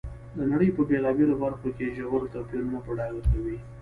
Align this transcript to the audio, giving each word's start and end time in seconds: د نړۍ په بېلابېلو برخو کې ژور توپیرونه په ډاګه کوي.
د 0.37 0.39
نړۍ 0.51 0.69
په 0.77 0.81
بېلابېلو 0.89 1.35
برخو 1.43 1.67
کې 1.77 1.93
ژور 1.97 2.21
توپیرونه 2.33 2.79
په 2.85 2.91
ډاګه 2.97 3.21
کوي. 3.31 3.57